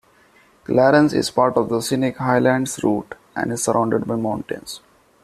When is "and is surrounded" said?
3.35-4.07